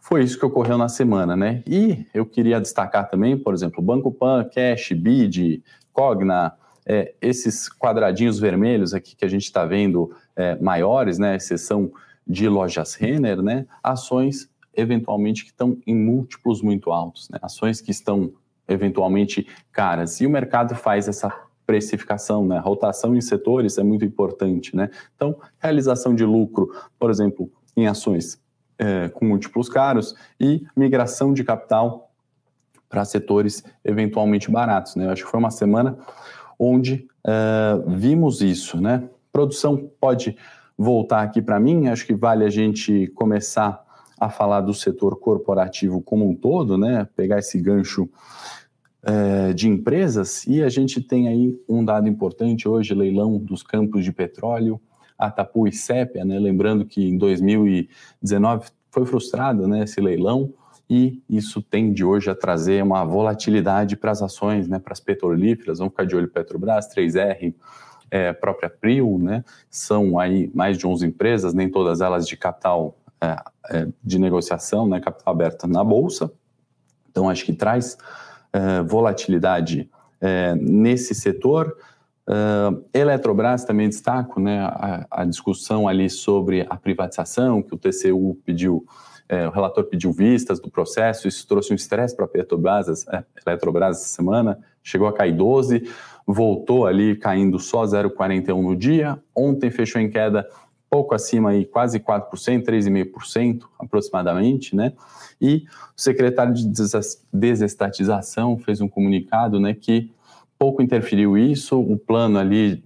Foi 0.00 0.22
isso 0.22 0.38
que 0.38 0.44
ocorreu 0.44 0.76
na 0.76 0.88
semana, 0.88 1.34
né? 1.36 1.62
E 1.66 2.06
eu 2.12 2.26
queria 2.26 2.60
destacar 2.60 3.08
também, 3.08 3.38
por 3.38 3.54
exemplo, 3.54 3.82
Banco 3.82 4.10
Pan, 4.10 4.44
Cash, 4.44 4.92
BID, 4.92 5.62
Cogna, 5.92 6.52
é, 6.86 7.14
esses 7.22 7.70
quadradinhos 7.70 8.38
vermelhos 8.38 8.92
aqui 8.92 9.16
que 9.16 9.24
a 9.24 9.28
gente 9.28 9.44
está 9.44 9.64
vendo 9.64 10.14
é, 10.36 10.56
maiores, 10.56 11.18
né? 11.18 11.36
Exceção 11.36 11.90
de 12.26 12.48
lojas 12.48 12.94
Renner, 12.94 13.40
né? 13.40 13.66
Ações 13.82 14.48
eventualmente 14.76 15.44
que 15.44 15.50
estão 15.50 15.78
em 15.86 15.94
múltiplos 15.94 16.60
muito 16.60 16.90
altos, 16.90 17.30
né? 17.30 17.38
Ações 17.40 17.80
que 17.80 17.90
estão 17.90 18.32
eventualmente 18.68 19.46
caras. 19.72 20.20
E 20.20 20.26
o 20.26 20.30
mercado 20.30 20.74
faz 20.74 21.08
essa 21.08 21.32
precificação, 21.66 22.46
né? 22.46 22.58
Rotação 22.58 23.16
em 23.16 23.20
setores 23.20 23.78
é 23.78 23.82
muito 23.82 24.04
importante, 24.04 24.76
né? 24.76 24.90
Então, 25.16 25.36
realização 25.58 26.14
de 26.14 26.24
lucro, 26.24 26.70
por 26.98 27.10
exemplo, 27.10 27.50
em 27.76 27.86
ações 27.86 28.38
é, 28.78 29.08
com 29.08 29.24
múltiplos 29.24 29.68
caros 29.68 30.14
e 30.38 30.64
migração 30.76 31.32
de 31.32 31.42
capital 31.44 32.10
para 32.88 33.04
setores 33.04 33.64
eventualmente 33.84 34.50
baratos, 34.50 34.94
né? 34.96 35.06
Eu 35.06 35.10
acho 35.10 35.24
que 35.24 35.30
foi 35.30 35.40
uma 35.40 35.50
semana 35.50 35.98
onde 36.58 37.08
uh, 37.26 37.90
vimos 37.90 38.40
isso, 38.40 38.80
né? 38.80 39.08
Produção 39.32 39.90
pode 40.00 40.36
voltar 40.78 41.22
aqui 41.22 41.42
para 41.42 41.58
mim, 41.58 41.88
acho 41.88 42.06
que 42.06 42.14
vale 42.14 42.44
a 42.44 42.50
gente 42.50 43.08
começar 43.08 43.83
a 44.18 44.30
falar 44.30 44.60
do 44.60 44.72
setor 44.72 45.18
corporativo 45.18 46.00
como 46.00 46.28
um 46.28 46.34
todo, 46.34 46.78
né? 46.78 47.08
Pegar 47.16 47.38
esse 47.38 47.60
gancho 47.60 48.08
é, 49.02 49.52
de 49.52 49.68
empresas 49.68 50.46
e 50.46 50.62
a 50.62 50.68
gente 50.68 51.00
tem 51.00 51.28
aí 51.28 51.58
um 51.68 51.84
dado 51.84 52.08
importante 52.08 52.68
hoje, 52.68 52.94
leilão 52.94 53.38
dos 53.38 53.62
campos 53.62 54.04
de 54.04 54.12
petróleo, 54.12 54.80
Atapu 55.18 55.68
e 55.68 55.72
Sépia, 55.72 56.24
né? 56.24 56.38
Lembrando 56.38 56.84
que 56.84 57.08
em 57.08 57.18
2019 57.18 58.68
foi 58.90 59.04
frustrado, 59.04 59.66
né? 59.66 59.84
Esse 59.84 60.00
leilão 60.00 60.52
e 60.88 61.22
isso 61.28 61.62
tende 61.62 62.04
hoje 62.04 62.30
a 62.30 62.34
trazer 62.34 62.82
uma 62.82 63.04
volatilidade 63.04 63.96
para 63.96 64.10
as 64.10 64.22
ações, 64.22 64.68
né? 64.68 64.78
Para 64.78 64.92
as 64.92 65.00
petrolíferas, 65.00 65.78
vamos 65.78 65.92
ficar 65.92 66.04
de 66.04 66.16
olho 66.16 66.28
Petrobras, 66.28 66.88
3R, 66.94 67.54
é, 68.10 68.32
própria 68.32 68.70
Prio, 68.70 69.18
né? 69.18 69.44
São 69.70 70.18
aí 70.18 70.50
mais 70.54 70.78
de 70.78 70.86
11 70.86 71.06
empresas, 71.06 71.54
nem 71.54 71.70
todas 71.70 72.00
elas 72.00 72.28
de 72.28 72.36
capital 72.36 72.96
de 74.02 74.18
negociação, 74.18 74.86
né, 74.86 75.00
capital 75.00 75.32
aberto 75.32 75.66
na 75.66 75.82
bolsa. 75.82 76.30
Então, 77.10 77.30
acho 77.30 77.44
que 77.44 77.52
traz 77.52 77.96
é, 78.52 78.82
volatilidade 78.82 79.88
é, 80.20 80.54
nesse 80.54 81.14
setor. 81.14 81.76
Uh, 82.26 82.82
Eletrobras 82.94 83.64
também 83.64 83.86
destaco 83.86 84.40
né, 84.40 84.60
a, 84.60 85.06
a, 85.10 85.24
discussão 85.26 85.86
ali 85.86 86.08
sobre 86.08 86.66
a 86.70 86.76
privatização, 86.76 87.62
que 87.62 87.74
o 87.74 87.76
TCU 87.76 88.40
pediu, 88.46 88.86
é, 89.28 89.46
o 89.46 89.50
relator 89.50 89.84
pediu 89.84 90.10
vistas 90.10 90.58
do 90.58 90.70
processo, 90.70 91.28
isso 91.28 91.46
trouxe 91.46 91.72
um 91.72 91.76
estresse 91.76 92.16
para 92.16 92.24
a 92.24 92.28
Petrobras, 92.28 93.06
é, 93.08 93.22
Eletrobras 93.46 93.98
essa 93.98 94.08
semana, 94.08 94.58
chegou 94.82 95.06
a 95.06 95.12
cair 95.12 95.36
12, 95.36 95.86
voltou 96.26 96.86
ali 96.86 97.14
caindo 97.14 97.58
só 97.58 97.84
0,41 97.84 98.62
no 98.62 98.74
dia, 98.74 99.22
ontem 99.36 99.70
fechou 99.70 100.00
em 100.00 100.08
queda 100.08 100.48
pouco 100.94 101.12
acima 101.12 101.50
aí, 101.50 101.64
quase 101.64 101.98
4%, 101.98 102.62
3,5% 102.62 103.64
aproximadamente, 103.80 104.76
né? 104.76 104.92
E 105.40 105.64
o 105.96 106.00
secretário 106.00 106.54
de 106.54 106.70
desestatização 107.32 108.56
fez 108.56 108.80
um 108.80 108.86
comunicado, 108.86 109.58
né, 109.58 109.74
que 109.74 110.12
pouco 110.56 110.80
interferiu 110.80 111.36
isso, 111.36 111.80
o 111.80 111.98
plano 111.98 112.38
ali 112.38 112.84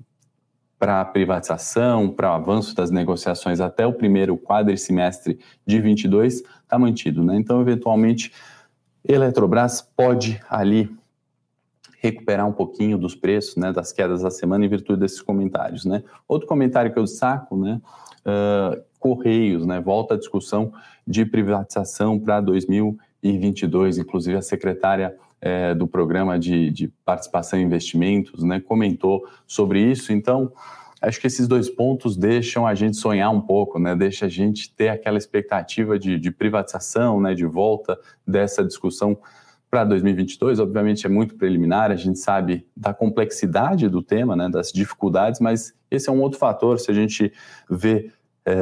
para 0.78 1.04
privatização, 1.04 2.08
para 2.08 2.30
o 2.30 2.32
avanço 2.32 2.74
das 2.74 2.90
negociações 2.90 3.60
até 3.60 3.86
o 3.86 3.92
primeiro 3.92 4.38
quadricimestre 4.38 5.38
de 5.66 5.78
22 5.78 6.36
está 6.62 6.78
mantido, 6.78 7.22
né? 7.22 7.36
Então, 7.36 7.60
eventualmente, 7.60 8.32
Eletrobras 9.06 9.82
pode 9.82 10.40
ali 10.48 10.90
recuperar 12.00 12.46
um 12.46 12.52
pouquinho 12.52 12.96
dos 12.96 13.14
preços, 13.14 13.56
né, 13.56 13.72
das 13.72 13.92
quedas 13.92 14.22
da 14.22 14.30
semana 14.30 14.64
em 14.64 14.68
virtude 14.68 15.00
desses 15.00 15.20
comentários, 15.20 15.84
né. 15.84 16.02
Outro 16.26 16.46
comentário 16.46 16.92
que 16.92 16.98
eu 16.98 17.04
destaco, 17.04 17.56
né, 17.56 17.80
uh, 18.24 18.82
Correios, 18.98 19.66
né, 19.66 19.80
volta 19.80 20.14
a 20.14 20.18
discussão 20.18 20.72
de 21.06 21.24
privatização 21.24 22.18
para 22.18 22.40
2022, 22.40 23.98
inclusive 23.98 24.36
a 24.36 24.42
secretária 24.42 25.16
é, 25.40 25.74
do 25.74 25.86
programa 25.86 26.38
de, 26.38 26.70
de, 26.70 26.88
participação 27.04 27.58
em 27.58 27.62
investimentos, 27.62 28.42
né, 28.42 28.60
comentou 28.60 29.24
sobre 29.46 29.80
isso. 29.80 30.12
Então, 30.12 30.52
acho 31.00 31.20
que 31.20 31.26
esses 31.28 31.46
dois 31.46 31.68
pontos 31.68 32.16
deixam 32.16 32.66
a 32.66 32.74
gente 32.74 32.96
sonhar 32.96 33.30
um 33.30 33.40
pouco, 33.40 33.78
né, 33.78 33.94
deixa 33.94 34.26
a 34.26 34.28
gente 34.28 34.72
ter 34.74 34.88
aquela 34.88 35.18
expectativa 35.18 35.98
de, 35.98 36.18
de 36.18 36.30
privatização, 36.30 37.20
né, 37.20 37.34
de 37.34 37.46
volta 37.46 37.98
dessa 38.26 38.64
discussão 38.64 39.16
para 39.70 39.84
2022, 39.84 40.60
obviamente 40.60 41.06
é 41.06 41.08
muito 41.08 41.34
preliminar, 41.36 41.90
a 41.90 41.96
gente 41.96 42.18
sabe 42.18 42.66
da 42.76 42.94
complexidade 42.94 43.88
do 43.88 44.02
tema, 44.02 44.34
né, 44.34 44.48
das 44.48 44.72
dificuldades, 44.72 45.40
mas 45.40 45.74
esse 45.90 46.08
é 46.08 46.12
um 46.12 46.20
outro 46.20 46.38
fator, 46.38 46.78
se 46.78 46.90
a 46.90 46.94
gente 46.94 47.32
vê 47.70 48.10
é, 48.46 48.54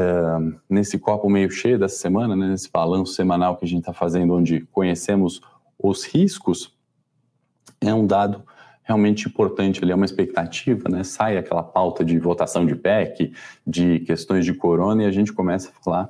nesse 0.69 0.99
copo 0.99 1.31
meio 1.31 1.49
cheio 1.51 1.79
dessa 1.79 1.97
semana, 1.97 2.35
né, 2.35 2.49
nesse 2.49 2.71
balanço 2.71 3.13
semanal 3.13 3.57
que 3.57 3.65
a 3.65 3.69
gente 3.69 3.81
está 3.81 3.93
fazendo, 3.93 4.35
onde 4.35 4.63
conhecemos 4.73 5.41
os 5.79 6.05
riscos, 6.05 6.77
é 7.81 7.95
um 7.95 8.05
dado 8.05 8.43
realmente 8.83 9.29
importante. 9.29 9.83
Ali, 9.83 9.93
é 9.93 9.95
uma 9.95 10.05
expectativa, 10.05 10.89
né, 10.89 11.05
sai 11.05 11.37
aquela 11.37 11.63
pauta 11.63 12.05
de 12.05 12.19
votação 12.19 12.67
de 12.67 12.75
PEC, 12.75 13.33
de 13.67 14.01
questões 14.01 14.45
de 14.45 14.55
corona, 14.55 15.05
e 15.05 15.07
a 15.07 15.11
gente 15.11 15.33
começa 15.33 15.71
a 15.71 15.83
falar 15.83 16.09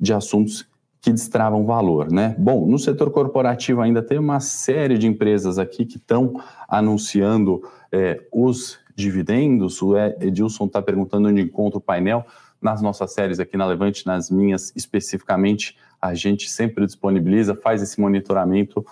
de 0.00 0.12
assuntos 0.12 0.66
que 1.02 1.12
destravam 1.12 1.66
valor, 1.66 2.12
né? 2.12 2.36
Bom, 2.38 2.64
no 2.64 2.78
setor 2.78 3.10
corporativo 3.10 3.80
ainda 3.80 4.00
tem 4.00 4.20
uma 4.20 4.38
série 4.38 4.96
de 4.96 5.08
empresas 5.08 5.58
aqui 5.58 5.84
que 5.84 5.96
estão 5.96 6.40
anunciando 6.68 7.60
é, 7.90 8.22
os 8.32 8.78
dividendos. 8.94 9.82
O 9.82 9.98
Edilson 9.98 10.66
está 10.66 10.80
perguntando 10.80 11.28
onde 11.28 11.42
encontra 11.42 11.78
o 11.78 11.82
painel. 11.82 12.24
Nas 12.60 12.80
nossas 12.80 13.12
séries 13.12 13.40
aqui 13.40 13.56
na 13.56 13.66
Levante, 13.66 14.06
nas 14.06 14.30
minhas 14.30 14.72
especificamente, 14.76 15.76
a 16.00 16.14
gente 16.14 16.48
sempre 16.48 16.86
disponibiliza, 16.86 17.56
faz 17.56 17.82
esse 17.82 18.00
monitoramento 18.00 18.86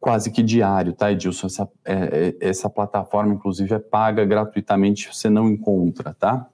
quase 0.00 0.30
que 0.30 0.42
diário, 0.42 0.94
tá, 0.94 1.12
Edilson? 1.12 1.48
Essa, 1.48 1.68
é, 1.84 2.34
é 2.40 2.48
essa 2.48 2.70
plataforma, 2.70 3.34
inclusive, 3.34 3.74
é 3.74 3.78
paga 3.78 4.24
gratuitamente, 4.24 5.12
você 5.12 5.28
não 5.28 5.50
encontra, 5.50 6.14
tá? 6.14 6.48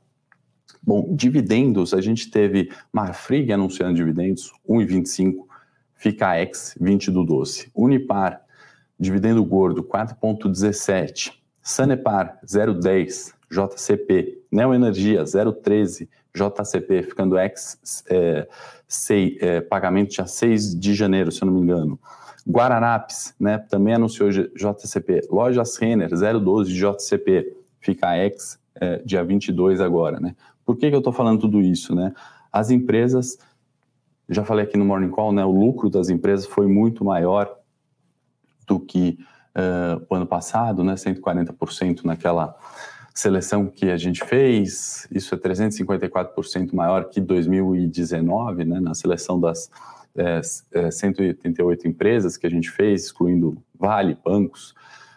Bom, 0.83 1.15
dividendos, 1.15 1.95
a 1.95 2.01
gente 2.01 2.31
teve 2.31 2.71
Marfrig 2.93 3.53
anunciando 3.53 3.95
dividendos, 3.95 4.53
1,25, 4.69 5.45
fica 5.95 6.35
X, 6.37 6.77
20 6.81 7.11
do 7.11 7.25
12. 7.25 7.71
Unipar, 7.75 8.43
dividendo 8.99 9.45
gordo, 9.45 9.85
4,17. 9.85 11.33
Sanepar, 11.63 12.39
0,10. 12.45 13.33
JCP. 13.53 14.39
Neoenergia, 14.51 15.25
0,13. 15.25 16.09
JCP, 16.35 17.03
ficando 17.03 17.37
X, 17.37 18.05
é, 18.09 18.49
sei, 18.89 19.37
é, 19.41 19.61
pagamento 19.61 20.13
dia 20.13 20.27
6 20.27 20.79
de 20.79 20.95
janeiro, 20.95 21.31
se 21.31 21.43
eu 21.43 21.47
não 21.47 21.53
me 21.53 21.61
engano. 21.61 22.01
Guararapes, 22.49 23.35
né, 23.39 23.59
também 23.59 23.95
anunciou 23.95 24.31
JCP. 24.31 25.29
Lojas 25.31 25.77
Renner, 25.77 26.09
012 26.09 26.73
JCP, 26.73 27.55
fica 27.81 28.17
X, 28.17 28.59
é, 28.77 29.03
dia 29.05 29.23
22 29.23 29.81
agora, 29.81 30.19
né. 30.19 30.35
Por 30.75 30.81
que, 30.81 30.89
que 30.89 30.95
eu 30.95 31.01
estou 31.01 31.13
falando 31.13 31.41
tudo 31.41 31.61
isso, 31.61 31.95
né? 31.95 32.13
As 32.53 32.71
empresas, 32.71 33.39
já 34.29 34.45
falei 34.45 34.65
aqui 34.65 34.77
no 34.77 34.85
Morning 34.85 35.11
Call, 35.11 35.33
né, 35.33 35.45
o 35.45 35.51
lucro 35.51 35.91
das 35.91 36.09
empresas 36.09 36.47
foi 36.47 36.67
muito 36.67 37.05
maior 37.05 37.55
do 38.67 38.79
que 38.79 39.19
uh, 39.57 40.05
o 40.09 40.15
ano 40.15 40.27
passado, 40.27 40.83
né, 40.83 40.95
140% 40.95 42.05
naquela 42.05 42.57
seleção 43.15 43.67
que 43.67 43.91
a 43.91 43.97
gente 43.97 44.25
fez, 44.25 45.07
isso 45.11 45.35
é 45.35 45.39
354% 45.39 46.73
maior 46.73 47.05
que 47.11 47.21
2019, 47.21 48.65
né, 48.65 48.81
na 48.81 48.95
seleção 48.95 49.39
das 49.39 49.71
é, 50.15 50.41
é, 50.73 50.91
188 50.91 51.89
empresas 51.89 52.37
que 52.37 52.47
a 52.47 52.51
gente 52.51 52.71
fez, 52.71 53.05
excluindo 53.05 53.63
Vale, 53.79 54.17
bancos 54.25 54.75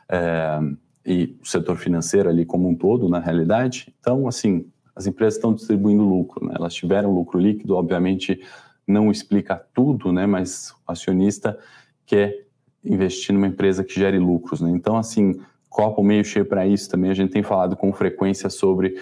é, 0.10 0.60
e 1.06 1.38
o 1.42 1.46
setor 1.46 1.78
financeiro 1.78 2.30
ali 2.30 2.46
como 2.46 2.68
um 2.68 2.76
todo, 2.76 3.08
na 3.10 3.20
realidade. 3.20 3.94
Então, 4.00 4.28
assim, 4.28 4.66
as 4.96 5.08
empresas 5.08 5.36
estão 5.36 5.54
distribuindo 5.54 6.04
lucro, 6.04 6.46
né? 6.46 6.54
elas 6.56 6.74
tiveram 6.74 7.14
lucro 7.14 7.40
líquido, 7.40 7.76
obviamente 7.76 8.40
não 8.88 9.10
explica 9.10 9.62
tudo, 9.74 10.12
né, 10.12 10.26
mas 10.26 10.72
o 10.88 10.92
acionista 10.92 11.58
quer 12.06 12.46
investir 12.84 13.34
numa 13.34 13.48
empresa 13.48 13.84
que 13.84 13.96
gere 13.96 14.20
lucros, 14.20 14.62
né? 14.62 14.70
Então, 14.70 14.96
assim, 14.96 15.42
copo 15.68 16.04
meio 16.04 16.24
cheio 16.24 16.46
para 16.46 16.68
isso 16.68 16.90
também. 16.90 17.10
A 17.10 17.16
gente 17.16 17.32
tem 17.32 17.42
falado 17.42 17.76
com 17.76 17.92
frequência 17.92 18.50
sobre 18.50 19.02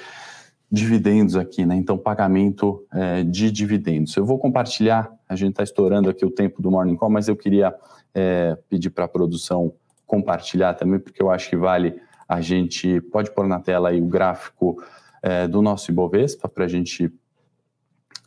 dividendos 0.71 1.35
aqui, 1.35 1.65
né? 1.65 1.75
Então, 1.75 1.97
pagamento 1.97 2.85
é, 2.93 3.23
de 3.23 3.51
dividendos. 3.51 4.15
Eu 4.15 4.25
vou 4.25 4.39
compartilhar, 4.39 5.11
a 5.27 5.35
gente 5.35 5.51
está 5.51 5.63
estourando 5.63 6.09
aqui 6.09 6.25
o 6.25 6.31
tempo 6.31 6.61
do 6.61 6.71
Morning 6.71 6.95
Call, 6.95 7.09
mas 7.09 7.27
eu 7.27 7.35
queria 7.35 7.75
é, 8.15 8.57
pedir 8.69 8.89
para 8.89 9.03
a 9.05 9.07
produção 9.07 9.73
compartilhar 10.07 10.73
também, 10.75 10.99
porque 10.99 11.21
eu 11.21 11.29
acho 11.29 11.49
que 11.49 11.57
vale 11.57 11.99
a 12.27 12.39
gente. 12.39 13.01
Pode 13.01 13.31
pôr 13.31 13.47
na 13.47 13.59
tela 13.59 13.89
aí 13.89 14.01
o 14.01 14.07
gráfico 14.07 14.81
é, 15.23 15.47
do 15.47 15.61
nosso 15.61 15.89
Ibovespa 15.89 16.49
para 16.49 16.65
a 16.65 16.67
gente 16.67 17.11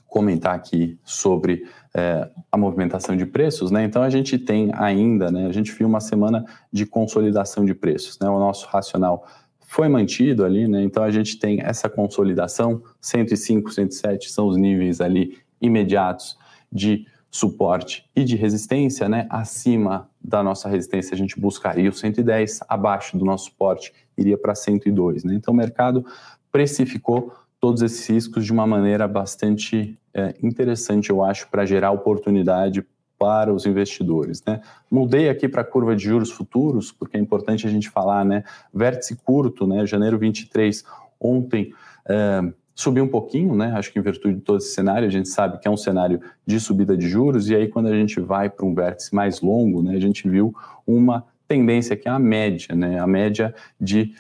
comentar 0.09 0.55
aqui 0.55 0.99
sobre 1.05 1.67
é, 1.95 2.31
a 2.51 2.57
movimentação 2.57 3.15
de 3.15 3.27
preços, 3.27 3.71
né? 3.71 3.85
Então 3.85 4.03
a 4.03 4.09
gente 4.09 4.39
tem 4.39 4.71
ainda, 4.73 5.31
né? 5.31 5.47
A 5.47 5.53
gente 5.53 5.71
viu 5.73 5.87
uma 5.87 6.01
semana 6.01 6.43
de 6.73 6.87
consolidação 6.87 7.67
de 7.67 7.75
preços, 7.75 8.19
né? 8.19 8.27
O 8.29 8.39
nosso 8.39 8.67
racional 8.67 9.27
foi 9.61 9.89
mantido 9.89 10.43
ali, 10.43 10.67
né? 10.67 10.83
Então 10.83 11.03
a 11.03 11.11
gente 11.11 11.39
tem 11.39 11.61
essa 11.61 11.89
consolidação, 11.91 12.83
105, 12.99 13.71
107 13.71 14.31
são 14.31 14.47
os 14.47 14.57
níveis 14.57 15.03
ali 15.03 15.39
imediatos 15.61 16.39
de 16.73 17.07
suporte 17.31 18.09
e 18.17 18.25
de 18.25 18.37
resistência, 18.37 19.11
né? 19.11 19.27
Acima 19.29 20.09
da 20.23 20.43
nossa 20.43 20.69
resistência 20.69 21.15
a 21.15 21.19
gente 21.19 21.39
buscaria 21.39 21.91
o 21.91 21.93
110, 21.93 22.61
abaixo 22.69 23.19
do 23.19 23.25
nosso 23.25 23.47
suporte 23.47 23.93
iria 24.17 24.39
para 24.39 24.55
102, 24.55 25.25
né? 25.25 25.35
Então 25.35 25.53
o 25.53 25.57
mercado 25.57 26.07
precificou 26.57 27.35
todos 27.61 27.83
esses 27.83 28.09
riscos 28.09 28.47
de 28.47 28.51
uma 28.51 28.67
maneira 28.67 29.07
bastante 29.07 29.95
é, 30.15 30.35
interessante, 30.43 31.11
eu 31.11 31.23
acho, 31.23 31.49
para 31.51 31.67
gerar 31.67 31.91
oportunidade 31.91 32.83
para 33.19 33.53
os 33.53 33.67
investidores. 33.67 34.43
Né? 34.43 34.63
Mudei 34.91 35.29
aqui 35.29 35.51
para 35.51 35.61
a 35.61 35.65
curva 35.65 35.95
de 35.95 36.05
juros 36.05 36.31
futuros, 36.31 36.91
porque 36.91 37.19
é 37.19 37.21
importante 37.21 37.67
a 37.67 37.71
gente 37.71 37.91
falar, 37.91 38.25
né? 38.25 38.43
Vértice 38.73 39.17
curto, 39.17 39.67
né? 39.67 39.85
Janeiro 39.85 40.19
23, 40.19 40.83
ontem 41.21 41.75
é, 42.09 42.51
subiu 42.75 43.05
um 43.05 43.09
pouquinho, 43.09 43.55
né? 43.55 43.75
Acho 43.77 43.93
que 43.93 43.99
em 43.99 44.03
virtude 44.03 44.37
de 44.37 44.41
todo 44.41 44.57
esse 44.57 44.73
cenário, 44.73 45.07
a 45.07 45.13
gente 45.13 45.29
sabe 45.29 45.59
que 45.59 45.69
é 45.69 45.71
um 45.71 45.77
cenário 45.77 46.23
de 46.47 46.59
subida 46.59 46.97
de 46.97 47.07
juros, 47.07 47.51
e 47.51 47.55
aí 47.55 47.69
quando 47.69 47.89
a 47.89 47.95
gente 47.95 48.19
vai 48.19 48.49
para 48.49 48.65
um 48.65 48.75
vértice 48.75 49.15
mais 49.15 49.43
longo, 49.43 49.83
né? 49.83 49.95
A 49.95 50.01
gente 50.01 50.27
viu 50.27 50.55
uma 50.87 51.23
tendência 51.47 51.95
que 51.99 52.09
é 52.09 52.11
a 52.11 52.19
média, 52.19 52.75
né? 52.75 52.99
A 52.99 53.07
média 53.07 53.55
de 53.79 54.15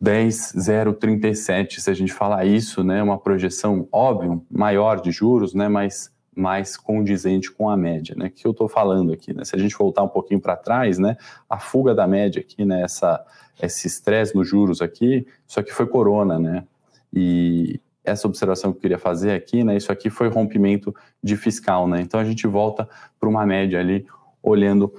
10,037, 0.00 1.80
se 1.80 1.90
a 1.90 1.94
gente 1.94 2.12
falar 2.12 2.44
isso, 2.44 2.84
né, 2.84 3.02
uma 3.02 3.18
projeção, 3.18 3.88
óbvio, 3.90 4.44
maior 4.50 5.00
de 5.00 5.10
juros, 5.10 5.54
né, 5.54 5.68
mas 5.68 6.16
mais 6.34 6.76
condizente 6.76 7.50
com 7.50 7.68
a 7.68 7.76
média, 7.76 8.14
né, 8.16 8.30
que 8.30 8.46
eu 8.46 8.52
estou 8.52 8.68
falando 8.68 9.12
aqui, 9.12 9.34
né, 9.34 9.44
se 9.44 9.56
a 9.56 9.58
gente 9.58 9.76
voltar 9.76 10.04
um 10.04 10.08
pouquinho 10.08 10.40
para 10.40 10.54
trás, 10.54 10.96
né, 10.96 11.16
a 11.50 11.58
fuga 11.58 11.92
da 11.92 12.06
média 12.06 12.40
aqui, 12.40 12.64
né, 12.64 12.82
essa, 12.82 13.24
esse 13.60 13.88
estresse 13.88 14.36
nos 14.36 14.46
juros 14.46 14.80
aqui, 14.80 15.26
isso 15.46 15.58
aqui 15.58 15.72
foi 15.72 15.86
corona, 15.86 16.38
né, 16.38 16.64
e 17.12 17.80
essa 18.04 18.28
observação 18.28 18.70
que 18.70 18.78
eu 18.78 18.82
queria 18.82 18.98
fazer 18.98 19.32
aqui, 19.32 19.64
né, 19.64 19.76
isso 19.76 19.90
aqui 19.90 20.08
foi 20.08 20.28
rompimento 20.28 20.94
de 21.20 21.36
fiscal, 21.36 21.88
né, 21.88 22.00
então 22.00 22.20
a 22.20 22.24
gente 22.24 22.46
volta 22.46 22.88
para 23.18 23.28
uma 23.28 23.44
média 23.44 23.80
ali, 23.80 24.06
olhando 24.40 24.94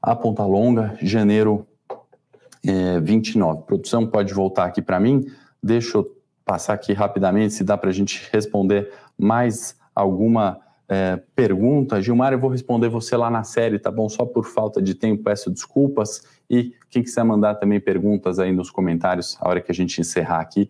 a 0.00 0.14
ponta 0.14 0.44
longa, 0.44 0.96
janeiro 1.02 1.66
é, 2.66 3.00
29. 3.00 3.62
Produção 3.62 4.06
pode 4.06 4.32
voltar 4.32 4.64
aqui 4.64 4.80
para 4.82 5.00
mim. 5.00 5.24
Deixa 5.62 5.98
eu 5.98 6.16
passar 6.44 6.74
aqui 6.74 6.92
rapidamente, 6.92 7.54
se 7.54 7.64
dá 7.64 7.76
para 7.76 7.90
a 7.90 7.92
gente 7.92 8.28
responder 8.32 8.92
mais 9.16 9.76
alguma 9.94 10.60
é, 10.88 11.20
pergunta. 11.34 12.02
Gilmar, 12.02 12.32
eu 12.32 12.38
vou 12.38 12.50
responder 12.50 12.88
você 12.88 13.16
lá 13.16 13.30
na 13.30 13.44
série, 13.44 13.78
tá 13.78 13.90
bom? 13.90 14.08
Só 14.08 14.26
por 14.26 14.44
falta 14.44 14.82
de 14.82 14.94
tempo, 14.94 15.22
peço 15.22 15.50
desculpas. 15.50 16.22
E 16.50 16.74
quem 16.90 17.02
quiser 17.02 17.24
mandar 17.24 17.54
também 17.54 17.80
perguntas 17.80 18.38
aí 18.38 18.52
nos 18.52 18.70
comentários, 18.70 19.38
a 19.40 19.48
hora 19.48 19.60
que 19.60 19.72
a 19.72 19.74
gente 19.74 20.00
encerrar 20.00 20.40
aqui, 20.40 20.68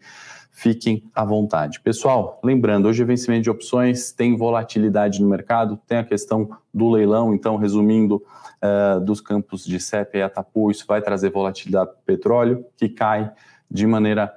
fiquem 0.52 1.02
à 1.14 1.24
vontade. 1.24 1.80
Pessoal, 1.80 2.38
lembrando, 2.44 2.86
hoje 2.86 3.02
é 3.02 3.06
vencimento 3.06 3.42
de 3.42 3.50
opções, 3.50 4.12
tem 4.12 4.36
volatilidade 4.36 5.20
no 5.20 5.28
mercado, 5.28 5.80
tem 5.88 5.98
a 5.98 6.04
questão 6.04 6.50
do 6.72 6.90
leilão, 6.90 7.34
então, 7.34 7.56
resumindo, 7.56 8.22
uh, 8.62 9.00
dos 9.00 9.20
campos 9.20 9.64
de 9.64 9.80
CEP 9.80 10.18
e 10.18 10.22
Atapu, 10.22 10.70
isso 10.70 10.84
vai 10.86 11.00
trazer 11.00 11.30
volatilidade 11.30 11.90
para 11.90 11.98
o 11.98 12.04
petróleo, 12.04 12.66
que 12.76 12.88
cai 12.88 13.32
de 13.68 13.86
maneira 13.86 14.32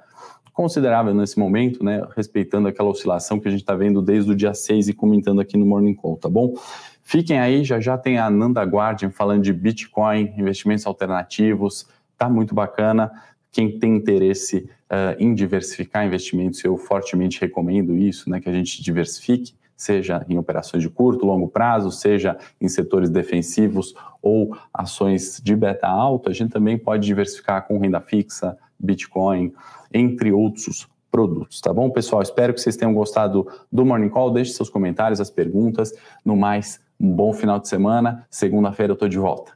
considerável 0.54 1.12
nesse 1.12 1.38
momento, 1.38 1.84
né, 1.84 2.02
respeitando 2.16 2.66
aquela 2.66 2.88
oscilação 2.88 3.38
que 3.38 3.46
a 3.46 3.50
gente 3.50 3.60
está 3.60 3.74
vendo 3.74 4.00
desde 4.00 4.30
o 4.32 4.34
dia 4.34 4.54
6 4.54 4.88
e 4.88 4.94
comentando 4.94 5.38
aqui 5.38 5.58
no 5.58 5.66
Morning 5.66 5.94
Call, 5.94 6.16
tá 6.16 6.30
bom? 6.30 6.54
Fiquem 7.02 7.38
aí, 7.38 7.62
já 7.62 7.78
já 7.78 7.98
tem 7.98 8.18
a 8.18 8.30
Nanda 8.30 8.62
Guardian 8.62 9.10
falando 9.10 9.42
de 9.42 9.52
Bitcoin, 9.52 10.32
investimentos 10.38 10.86
alternativos, 10.86 11.86
tá 12.16 12.30
muito 12.30 12.54
bacana. 12.54 13.12
Quem 13.52 13.78
tem 13.78 13.96
interesse 13.96 14.68
uh, 14.90 15.16
em 15.18 15.34
diversificar 15.34 16.06
investimentos, 16.06 16.62
eu 16.64 16.76
fortemente 16.76 17.40
recomendo 17.40 17.96
isso, 17.96 18.28
né, 18.30 18.40
que 18.40 18.48
a 18.48 18.52
gente 18.52 18.82
diversifique, 18.82 19.54
seja 19.76 20.24
em 20.28 20.38
operações 20.38 20.82
de 20.82 20.88
curto, 20.88 21.26
longo 21.26 21.48
prazo, 21.48 21.90
seja 21.90 22.38
em 22.60 22.68
setores 22.68 23.10
defensivos 23.10 23.94
ou 24.22 24.56
ações 24.72 25.40
de 25.42 25.54
beta 25.54 25.86
alto, 25.86 26.30
a 26.30 26.32
gente 26.32 26.50
também 26.50 26.78
pode 26.78 27.06
diversificar 27.06 27.66
com 27.66 27.78
renda 27.78 28.00
fixa, 28.00 28.56
Bitcoin, 28.78 29.52
entre 29.92 30.32
outros 30.32 30.88
produtos, 31.10 31.60
tá 31.60 31.72
bom, 31.72 31.88
pessoal? 31.88 32.20
Espero 32.20 32.52
que 32.52 32.60
vocês 32.60 32.76
tenham 32.76 32.92
gostado 32.92 33.46
do 33.72 33.86
Morning 33.86 34.10
Call. 34.10 34.30
Deixe 34.30 34.52
seus 34.52 34.68
comentários, 34.68 35.18
as 35.18 35.30
perguntas. 35.30 35.94
No 36.22 36.36
mais, 36.36 36.78
um 37.00 37.10
bom 37.10 37.32
final 37.32 37.58
de 37.58 37.68
semana. 37.68 38.26
Segunda-feira 38.28 38.90
eu 38.90 38.94
estou 38.94 39.08
de 39.08 39.18
volta. 39.18 39.55